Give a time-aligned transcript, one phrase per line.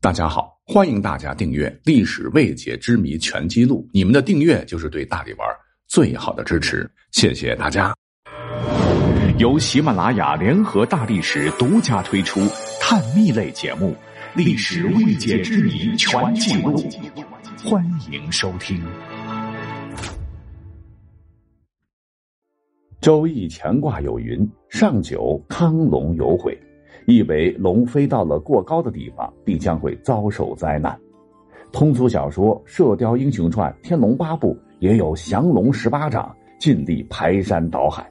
[0.00, 5.48] 大家好，欢迎大家订阅《历史未解之谜全记录》，你们的订阅就是对大力丸
[5.88, 7.92] 最好的支持，谢谢大家。
[9.38, 12.38] 由喜马拉雅联合大历史独家推出
[12.80, 13.90] 探秘类节目
[14.36, 16.76] 《历史未解之谜全记录》，
[17.68, 18.80] 欢迎收听。
[23.00, 26.56] 周易乾卦有云：“上九，康龙有悔。”
[27.08, 30.94] 意为龙飞到了过高的地方，必将会遭受灾难。
[31.72, 38.06] 通俗小说《射雕英雄传》《天龙八部》也有降龙十八掌，尽力排山倒海。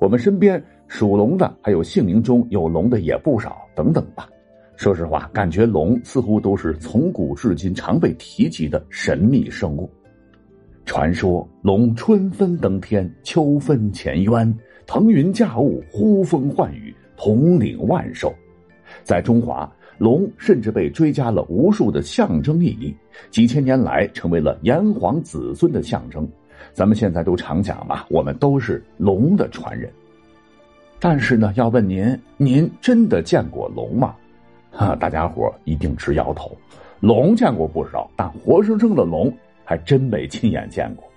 [0.00, 4.28] 我们身边属龙的，还有姓名中有龙的也不少，等等吧。
[4.74, 9.88] 说实话，感觉龙似乎都是从古至今常被提及的神秘生物。
[10.84, 14.52] 传说龙春分登天，秋分潜渊，
[14.86, 16.93] 腾云驾雾，呼风唤雨。
[17.24, 18.34] 统领万兽，
[19.02, 22.94] 在中华，龙甚至被追加了无数的象征意义，
[23.30, 26.28] 几千年来成为了炎黄子孙的象征。
[26.74, 29.90] 咱们现在都常讲嘛，我们都是龙的传人。
[31.00, 34.14] 但是呢，要问您，您真的见过龙吗？
[34.70, 36.54] 哈，大家伙一定直摇头。
[37.00, 41.10] 龙见过不少，但活生生的龙还真没亲眼见过。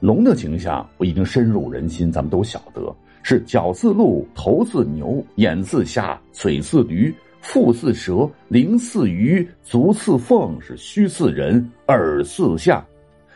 [0.00, 2.94] 龙的形象我已经深入人心，咱们都晓得。
[3.24, 12.82] 是脚似鹿，头似牛，眼似虾，嘴似驴，腹似蛇，鳞似鱼，足似凤，是须似人，耳似象，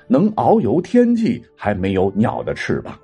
[0.06, 2.98] 能遨游天际，还没有鸟的翅膀。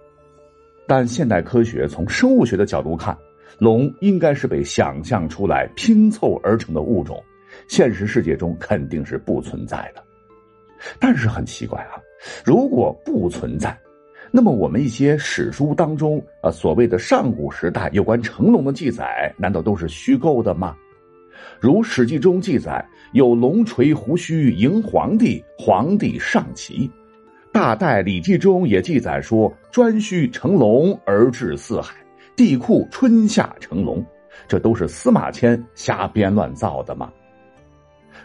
[0.86, 3.14] 但现代科学从生物学的角度看，
[3.59, 7.23] 龙应该是被想象出来拼凑而成的物种，
[7.67, 10.03] 现实世界中肯定是不存在的。
[10.98, 12.01] 但是很奇怪啊，
[12.44, 13.77] 如果不存在。
[14.30, 20.77] 那么，我们一些史书当中啊，所谓的上古时代有关成龙的记载，难道都是虚构的吗？
[21.58, 26.74] 如《史记》中记载，有龙垂胡须迎皇帝，皇帝上骑；
[27.52, 31.95] 《大代礼记》中也记载说，颛顼乘龙而至四海，
[32.36, 34.05] 帝喾春夏乘龙，
[34.46, 37.11] 这都是司马迁瞎编乱造的吗？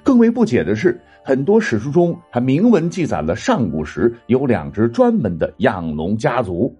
[0.03, 0.99] 更为不解的是。
[1.25, 6.75] 很多史书中还明文记载了上古时有两支专门的养龙家族，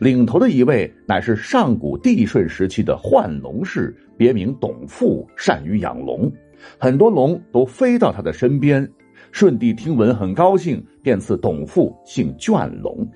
[0.00, 6.32] 领头的一位乃是上古帝舜时期的幻龙氏，别名董父，善于养龙，
[6.78, 8.88] 很多龙都飞到他的身边。
[9.30, 13.06] 舜帝听闻很高兴，便赐董父姓卷龙。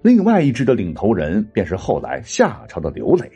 [0.00, 3.30] 另外一支的领头人便是后来夏朝的刘磊，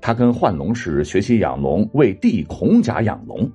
[0.00, 3.50] 他跟幻龙氏学习养龙，为帝孔甲养龙。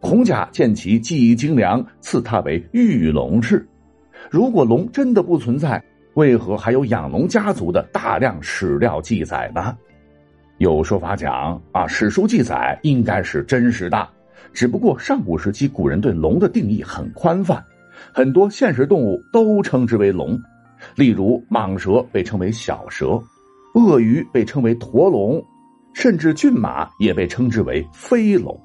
[0.00, 3.66] 孔甲见其技艺精良，赐他为玉龙氏。
[4.30, 5.82] 如果龙真的不存在，
[6.14, 9.76] 为何还有养龙家族的大量史料记载呢？
[10.58, 14.08] 有说法讲啊，史书记载应该是真实的，
[14.52, 17.62] 只不过上古时期古人对龙的定义很宽泛，
[18.12, 20.38] 很多现实动物都称之为龙，
[20.96, 23.22] 例如蟒蛇被称为小蛇，
[23.74, 25.42] 鳄鱼被称为驼龙，
[25.92, 28.58] 甚至骏马也被称之为飞龙。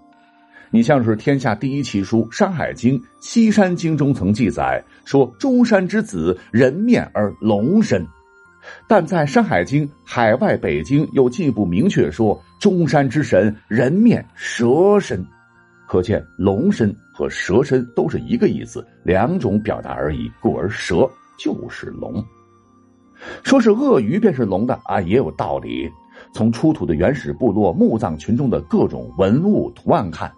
[0.75, 8.05] 你像是天下第一奇书《山海经·西山经》中曾记载说，中山之子人面而龙身，
[8.85, 15.25] 但在《山海经·海外北经》又进一步明确说，中山之神人面蛇身，
[15.87, 21.09] 可见龙身和蛇身都是一个意思，两种表达而已，故而蛇
[21.39, 22.21] 就是龙。
[23.45, 25.89] 说是鳄鱼便是龙的啊，也有道理。
[26.33, 30.29] 从出土的原始部落墓葬群中的各种文物图案看。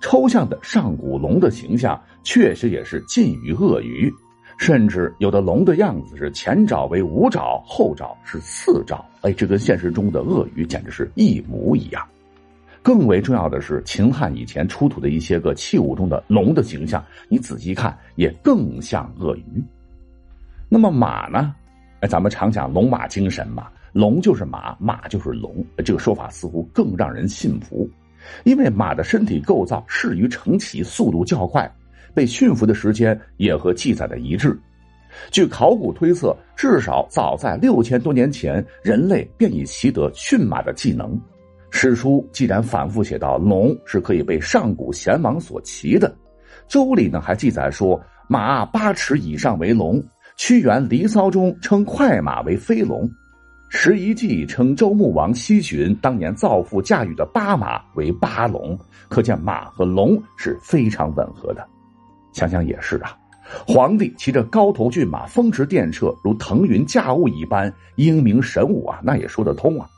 [0.00, 4.12] 抽象的上古龙的形象确实也是近于鳄鱼，
[4.58, 9.04] 甚至有的龙的样子是前爪为五爪，后爪是四爪。
[9.20, 12.02] 哎，这跟现实中的鳄鱼简直是一模一样。
[12.82, 19.62] 更为重要的是，秦汉以前出土的一些个器物中的龙的形象，你仔细看也更像鳄鱼。
[20.66, 21.54] 那么马呢？
[22.00, 27.86] 哎，咱们常讲龙马精神嘛，龙就是马，马就是龙，这个说法似乎更让人信服。
[28.44, 31.70] 因为马的身体构造适于成骑，速度较快，
[32.14, 34.58] 被驯服的时间也和记载的一致。
[35.30, 41.20] 据考古推测，至少早在六千多年前，人类便已习得驯马的技能。
[41.70, 46.08] 史书既然反复写到龙是可以被上古贤王所骑的，
[46.68, 50.02] 《周礼》呢还记载说马八尺以上为龙，
[50.36, 53.02] 屈原《离骚》中称快马为飞龙。
[53.72, 58.76] 《十一记》称周穆王西巡当年造父驾驭的八马为八龙，
[59.08, 61.64] 可见马和龙是非常吻合的。
[62.32, 63.16] 想想也是啊，
[63.64, 69.88] 皇帝骑着高头骏马风驰电掣，如腾云驾雾一般英明神武啊，那也说得通啊。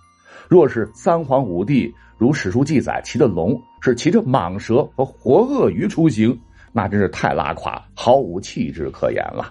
[0.50, 6.38] 若是三皇五帝如史书记载骑的龙是骑着蟒蛇和活鳄鱼出行，
[6.72, 9.50] 那真是太拉垮，毫无气质可言了。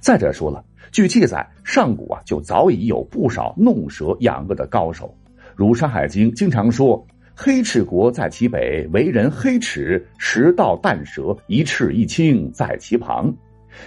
[0.00, 5.14] 再者说了，据记载，上古啊就早已有不少弄蛇养鳄的高手，
[5.54, 13.32] 如《山海经》经常说：“黑齿国在其北，为人黑齿，食道淡蛇，一赤一青在其旁。”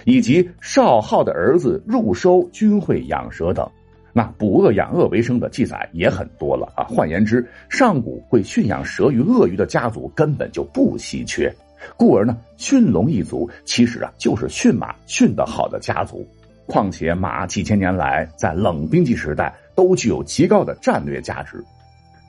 [0.04, 3.70] 以及少昊的儿子入收均会养蛇等。
[4.12, 6.82] 那捕鳄养鳄为生的记载也很多了啊。
[6.84, 11.54] 换言之，上古会驯养蛇与鳄鱼的家族根本就不稀缺。
[11.96, 16.26] 故而呢，驯龙一族其实啊就是驯马驯得好的家族。
[16.66, 21.64] 况且马几千年来在冷兵器时代都具有极高的战略价值，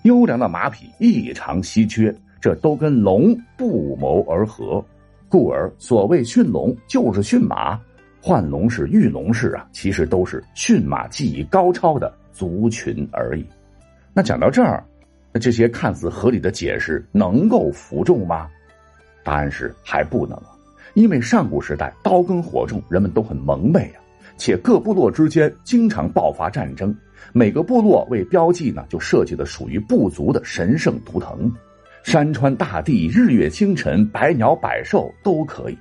[0.04, 4.84] 优良的马匹异常稀缺，这都跟龙不谋而合。
[5.30, 7.78] 故而所谓驯龙就是驯马，
[8.22, 13.46] 换龙是、御龙氏啊，其实都是驯马技艺高超的族群而已。
[14.14, 14.84] 那讲到这儿，
[15.34, 18.48] 那这些看似合理的解释能够服众吗？
[19.24, 20.42] 答案是还不能，
[20.94, 24.00] 因为上古时代刀耕火种，人们都很蒙昧啊，
[24.38, 26.96] 且各部落之间经常爆发战争，
[27.34, 31.52] 每个部落为标记呢，就设计了属于部族的神圣图腾，
[32.04, 35.78] 山川大地、日月星辰、百鸟百兽都可以。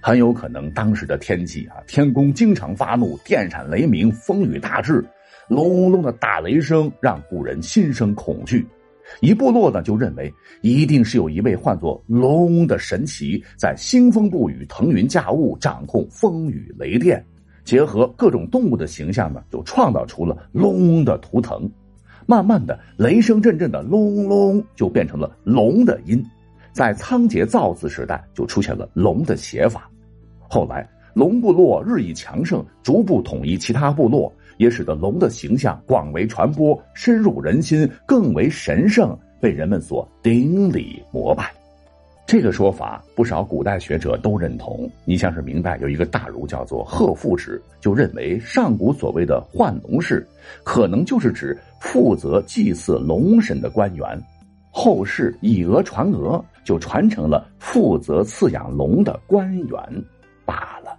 [0.00, 5.02] 很有可能当时的天气啊，天公经常发怒，电闪雷鸣，风雨大至，
[5.48, 8.66] 隆隆隆的大雷声让古人心生恐惧。
[9.20, 10.32] 一部落呢，就认为
[10.62, 17.24] 一定是有一位唤作龙的神奇，在兴风不雨、腾云驾雾、掌控风雨雷电，
[17.64, 21.68] 结合各种动物的形象呢，就创造出了龙的图腾。
[22.26, 26.24] 慢慢的，雷声阵阵的隆隆就变成了龙的音。
[26.72, 29.88] 在仓颉造字时代，就出现了龙的写法。
[30.48, 34.32] 后来，龙部落日益强盛，逐步统一其他部落。
[34.56, 41.63] 也使得龙的形象广为传播，深入人心，更为神圣，被人们所顶礼膜拜。
[42.26, 44.90] 这个说法，不少古代学者都认同。
[45.04, 50.26] 你像是明代有一个大儒叫做贺复之，就认为上古所谓的幻龙氏，
[50.64, 54.20] 可能就是指负责祭祀龙神的官员。
[54.70, 59.78] 后世以讹传讹，就传承了负责饲养龙的官员
[60.46, 60.96] 罢了。